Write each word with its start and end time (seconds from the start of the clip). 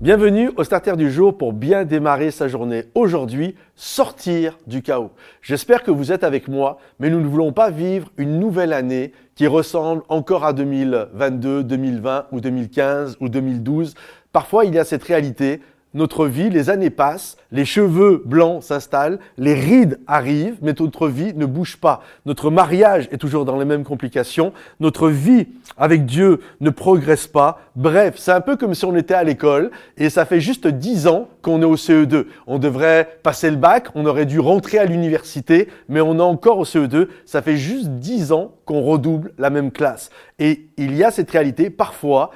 Bienvenue 0.00 0.50
au 0.56 0.64
Starter 0.64 0.96
du 0.96 1.10
jour 1.10 1.36
pour 1.36 1.52
bien 1.52 1.84
démarrer 1.84 2.30
sa 2.30 2.48
journée. 2.48 2.84
Aujourd'hui, 2.94 3.54
sortir 3.76 4.58
du 4.66 4.80
chaos. 4.80 5.10
J'espère 5.42 5.82
que 5.82 5.90
vous 5.90 6.10
êtes 6.10 6.24
avec 6.24 6.48
moi, 6.48 6.78
mais 7.00 7.10
nous 7.10 7.20
ne 7.20 7.26
voulons 7.26 7.52
pas 7.52 7.68
vivre 7.68 8.10
une 8.16 8.38
nouvelle 8.38 8.72
année 8.72 9.12
qui 9.34 9.46
ressemble 9.46 10.00
encore 10.08 10.46
à 10.46 10.54
2022, 10.54 11.64
2020 11.64 12.28
ou 12.32 12.40
2015 12.40 13.18
ou 13.20 13.28
2012. 13.28 13.94
Parfois, 14.32 14.64
il 14.64 14.74
y 14.74 14.78
a 14.78 14.86
cette 14.86 15.04
réalité 15.04 15.60
notre 15.92 16.26
vie, 16.26 16.50
les 16.50 16.70
années 16.70 16.90
passent, 16.90 17.36
les 17.50 17.64
cheveux 17.64 18.22
blancs 18.24 18.62
s'installent, 18.62 19.18
les 19.38 19.54
rides 19.54 19.98
arrivent, 20.06 20.58
mais 20.62 20.74
notre 20.78 21.08
vie 21.08 21.34
ne 21.34 21.46
bouge 21.46 21.78
pas. 21.78 22.02
Notre 22.26 22.50
mariage 22.50 23.08
est 23.10 23.18
toujours 23.18 23.44
dans 23.44 23.58
les 23.58 23.64
mêmes 23.64 23.84
complications, 23.84 24.52
notre 24.78 25.08
vie 25.08 25.48
avec 25.76 26.06
Dieu 26.06 26.40
ne 26.60 26.70
progresse 26.70 27.26
pas. 27.26 27.60
Bref, 27.74 28.14
c'est 28.18 28.32
un 28.32 28.40
peu 28.40 28.56
comme 28.56 28.74
si 28.74 28.84
on 28.84 28.94
était 28.94 29.14
à 29.14 29.24
l'école 29.24 29.70
et 29.96 30.10
ça 30.10 30.24
fait 30.24 30.40
juste 30.40 30.68
dix 30.68 31.08
ans 31.08 31.28
qu'on 31.42 31.62
est 31.62 31.66
au 31.66 31.76
CE2. 31.76 32.26
On 32.46 32.58
devrait 32.58 33.18
passer 33.22 33.50
le 33.50 33.56
bac, 33.56 33.88
on 33.94 34.06
aurait 34.06 34.26
dû 34.26 34.38
rentrer 34.38 34.78
à 34.78 34.84
l'université, 34.84 35.68
mais 35.88 36.00
on 36.00 36.18
est 36.18 36.22
encore 36.22 36.58
au 36.58 36.64
CE2. 36.64 37.08
Ça 37.26 37.42
fait 37.42 37.56
juste 37.56 37.88
dix 37.88 38.30
ans 38.30 38.54
qu'on 38.64 38.82
redouble 38.82 39.32
la 39.38 39.50
même 39.50 39.72
classe. 39.72 40.10
Et 40.38 40.68
il 40.76 40.94
y 40.96 41.02
a 41.02 41.10
cette 41.10 41.30
réalité, 41.30 41.70
parfois, 41.70 42.30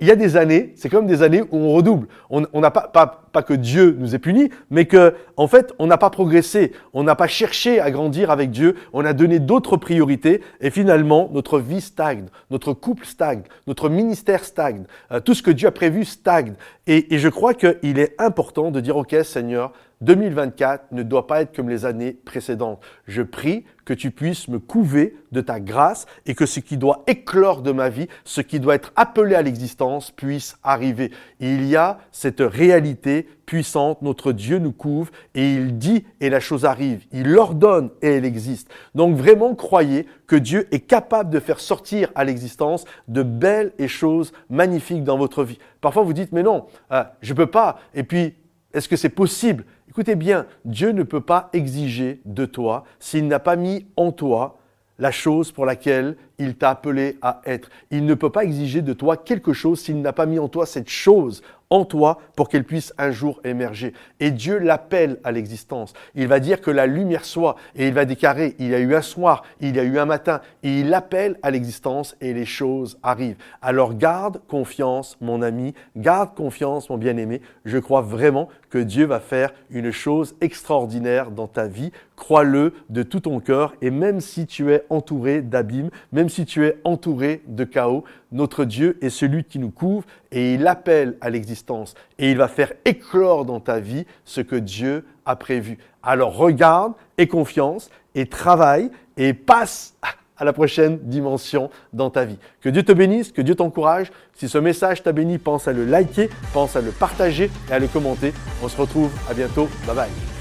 il 0.00 0.06
y 0.06 0.10
a 0.10 0.16
des 0.16 0.36
années, 0.36 0.72
c'est 0.76 0.88
comme 0.88 1.06
des 1.06 1.22
années 1.22 1.42
où 1.42 1.58
on 1.58 1.72
redouble. 1.72 2.08
On 2.30 2.60
n'a 2.60 2.70
pas, 2.70 2.88
pas, 2.88 3.42
que 3.42 3.52
Dieu 3.52 3.94
nous 3.98 4.14
ait 4.14 4.18
punis, 4.18 4.50
mais 4.70 4.86
que, 4.86 5.14
en 5.36 5.46
fait, 5.46 5.74
on 5.78 5.86
n'a 5.86 5.98
pas 5.98 6.08
progressé. 6.08 6.72
On 6.94 7.02
n'a 7.02 7.14
pas 7.14 7.26
cherché 7.26 7.80
à 7.80 7.90
grandir 7.90 8.30
avec 8.30 8.50
Dieu. 8.50 8.76
On 8.94 9.04
a 9.04 9.12
donné 9.12 9.38
d'autres 9.38 9.76
priorités 9.76 10.40
et 10.60 10.70
finalement, 10.70 11.28
notre 11.32 11.58
vie 11.58 11.82
stagne, 11.82 12.26
notre 12.50 12.72
couple 12.72 13.04
stagne, 13.04 13.42
notre 13.66 13.90
ministère 13.90 14.44
stagne, 14.44 14.84
euh, 15.12 15.20
tout 15.20 15.34
ce 15.34 15.42
que 15.42 15.50
Dieu 15.50 15.68
a 15.68 15.72
prévu 15.72 16.04
stagne. 16.04 16.54
Et, 16.86 17.14
et 17.14 17.18
je 17.18 17.28
crois 17.28 17.52
qu'il 17.52 17.98
est 17.98 18.14
important 18.18 18.70
de 18.70 18.80
dire, 18.80 18.96
OK, 18.96 19.14
Seigneur, 19.24 19.72
2024 20.02 20.92
ne 20.92 21.02
doit 21.02 21.26
pas 21.26 21.40
être 21.40 21.54
comme 21.56 21.70
les 21.70 21.86
années 21.86 22.12
précédentes. 22.12 22.82
Je 23.06 23.22
prie 23.22 23.64
que 23.86 23.94
tu 23.94 24.10
puisses 24.10 24.48
me 24.48 24.58
couver 24.58 25.16
de 25.32 25.40
ta 25.40 25.58
grâce 25.58 26.06
et 26.26 26.34
que 26.34 26.44
ce 26.44 26.60
qui 26.60 26.76
doit 26.76 27.02
éclore 27.06 27.62
de 27.62 27.72
ma 27.72 27.88
vie, 27.88 28.08
ce 28.24 28.40
qui 28.42 28.60
doit 28.60 28.74
être 28.74 28.92
appelé 28.96 29.34
à 29.34 29.42
l'existence 29.42 30.10
puisse 30.10 30.56
arriver. 30.62 31.12
Il 31.40 31.64
y 31.66 31.76
a 31.76 31.98
cette 32.12 32.40
réalité 32.40 33.26
puissante, 33.46 34.02
notre 34.02 34.32
Dieu 34.32 34.58
nous 34.58 34.72
couvre 34.72 35.10
et 35.34 35.54
il 35.54 35.78
dit 35.78 36.04
et 36.20 36.28
la 36.28 36.40
chose 36.40 36.64
arrive. 36.64 37.06
Il 37.12 37.36
ordonne 37.38 37.90
et 38.02 38.16
elle 38.16 38.24
existe. 38.24 38.68
Donc 38.94 39.16
vraiment 39.16 39.54
croyez 39.54 40.06
que 40.26 40.36
Dieu 40.36 40.68
est 40.72 40.80
capable 40.80 41.30
de 41.30 41.40
faire 41.40 41.60
sortir 41.60 42.10
à 42.14 42.24
l'existence 42.24 42.84
de 43.08 43.22
belles 43.22 43.72
et 43.78 43.88
choses 43.88 44.32
magnifiques 44.50 45.04
dans 45.04 45.16
votre 45.16 45.44
vie. 45.44 45.58
Parfois 45.80 46.02
vous 46.02 46.12
dites 46.12 46.32
mais 46.32 46.42
non, 46.42 46.66
euh, 46.92 47.04
je 47.22 47.32
peux 47.32 47.46
pas. 47.46 47.78
Et 47.94 48.02
puis 48.02 48.34
est-ce 48.74 48.88
que 48.88 48.96
c'est 48.96 49.08
possible? 49.08 49.64
Écoutez 49.96 50.14
bien, 50.14 50.44
Dieu 50.66 50.90
ne 50.90 51.04
peut 51.04 51.22
pas 51.22 51.48
exiger 51.54 52.20
de 52.26 52.44
toi 52.44 52.84
s'il 52.98 53.28
n'a 53.28 53.38
pas 53.38 53.56
mis 53.56 53.86
en 53.96 54.12
toi 54.12 54.58
la 54.98 55.10
chose 55.10 55.52
pour 55.52 55.64
laquelle 55.64 56.18
il 56.38 56.54
t'a 56.54 56.68
appelé 56.68 57.16
à 57.22 57.40
être. 57.46 57.70
Il 57.90 58.04
ne 58.04 58.12
peut 58.12 58.28
pas 58.28 58.44
exiger 58.44 58.82
de 58.82 58.92
toi 58.92 59.16
quelque 59.16 59.54
chose 59.54 59.80
s'il 59.80 60.02
n'a 60.02 60.12
pas 60.12 60.26
mis 60.26 60.38
en 60.38 60.48
toi 60.48 60.66
cette 60.66 60.90
chose 60.90 61.42
en 61.70 61.84
toi 61.84 62.18
pour 62.36 62.48
qu'elle 62.48 62.64
puisse 62.64 62.92
un 62.98 63.10
jour 63.10 63.40
émerger. 63.44 63.92
Et 64.20 64.30
Dieu 64.30 64.58
l'appelle 64.58 65.18
à 65.24 65.32
l'existence. 65.32 65.92
Il 66.14 66.28
va 66.28 66.40
dire 66.40 66.60
que 66.60 66.70
la 66.70 66.86
lumière 66.86 67.24
soit 67.24 67.56
et 67.74 67.88
il 67.88 67.94
va 67.94 68.04
déclarer, 68.04 68.54
il 68.58 68.68
y 68.68 68.74
a 68.74 68.78
eu 68.78 68.94
un 68.94 69.02
soir, 69.02 69.42
il 69.60 69.76
y 69.76 69.80
a 69.80 69.84
eu 69.84 69.98
un 69.98 70.04
matin, 70.04 70.40
et 70.62 70.80
il 70.80 70.94
appelle 70.94 71.38
à 71.42 71.50
l'existence 71.50 72.16
et 72.20 72.32
les 72.32 72.44
choses 72.44 72.98
arrivent. 73.02 73.36
Alors 73.62 73.94
garde 73.94 74.40
confiance, 74.48 75.16
mon 75.20 75.42
ami, 75.42 75.74
garde 75.96 76.34
confiance, 76.34 76.90
mon 76.90 76.98
bien-aimé. 76.98 77.40
Je 77.64 77.78
crois 77.78 78.00
vraiment 78.00 78.48
que 78.70 78.78
Dieu 78.78 79.06
va 79.06 79.20
faire 79.20 79.52
une 79.70 79.90
chose 79.90 80.36
extraordinaire 80.40 81.30
dans 81.30 81.46
ta 81.46 81.66
vie. 81.66 81.92
Crois-le 82.16 82.72
de 82.88 83.02
tout 83.02 83.20
ton 83.20 83.40
cœur 83.40 83.74
et 83.82 83.90
même 83.90 84.20
si 84.20 84.46
tu 84.46 84.72
es 84.72 84.84
entouré 84.88 85.42
d'abîmes, 85.42 85.90
même 86.12 86.28
si 86.28 86.46
tu 86.46 86.64
es 86.64 86.78
entouré 86.84 87.42
de 87.46 87.64
chaos, 87.64 88.04
notre 88.32 88.64
Dieu 88.64 88.98
est 89.02 89.10
celui 89.10 89.44
qui 89.44 89.58
nous 89.58 89.70
couvre 89.70 90.04
et 90.32 90.54
il 90.54 90.66
appelle 90.66 91.16
à 91.20 91.30
l'existence 91.30 91.94
et 92.18 92.30
il 92.30 92.38
va 92.38 92.48
faire 92.48 92.72
éclore 92.84 93.44
dans 93.44 93.60
ta 93.60 93.80
vie 93.80 94.06
ce 94.24 94.40
que 94.40 94.56
Dieu 94.56 95.04
a 95.26 95.36
prévu. 95.36 95.78
Alors 96.02 96.36
regarde, 96.36 96.94
aie 97.18 97.26
confiance 97.26 97.90
et 98.14 98.26
travaille 98.26 98.90
et 99.16 99.34
passe 99.34 99.94
à 100.38 100.44
la 100.44 100.52
prochaine 100.52 100.98
dimension 101.02 101.70
dans 101.92 102.10
ta 102.10 102.24
vie. 102.24 102.38
Que 102.60 102.68
Dieu 102.68 102.82
te 102.82 102.92
bénisse, 102.92 103.32
que 103.32 103.42
Dieu 103.42 103.54
t'encourage. 103.54 104.10
Si 104.34 104.48
ce 104.48 104.58
message 104.58 105.02
t'a 105.02 105.12
béni, 105.12 105.38
pense 105.38 105.68
à 105.68 105.72
le 105.72 105.84
liker, 105.84 106.28
pense 106.52 106.76
à 106.76 106.80
le 106.80 106.90
partager 106.90 107.50
et 107.70 107.72
à 107.72 107.78
le 107.78 107.88
commenter. 107.88 108.32
On 108.62 108.68
se 108.68 108.76
retrouve 108.76 109.10
à 109.30 109.34
bientôt. 109.34 109.68
Bye 109.86 109.96
bye. 109.96 110.35